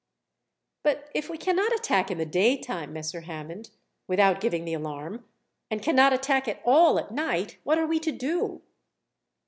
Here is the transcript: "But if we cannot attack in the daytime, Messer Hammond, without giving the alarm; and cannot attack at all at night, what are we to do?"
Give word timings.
"But 0.81 1.11
if 1.13 1.29
we 1.29 1.37
cannot 1.37 1.75
attack 1.75 2.09
in 2.09 2.17
the 2.17 2.25
daytime, 2.25 2.91
Messer 2.91 3.21
Hammond, 3.21 3.69
without 4.07 4.41
giving 4.41 4.65
the 4.65 4.73
alarm; 4.73 5.25
and 5.69 5.79
cannot 5.83 6.11
attack 6.11 6.47
at 6.47 6.59
all 6.65 6.97
at 6.97 7.11
night, 7.11 7.59
what 7.63 7.77
are 7.77 7.85
we 7.85 7.99
to 7.99 8.11
do?" 8.11 8.61